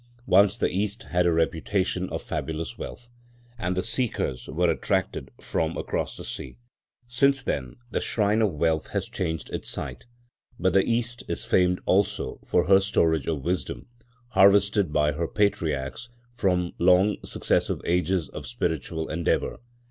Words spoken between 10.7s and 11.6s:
the East is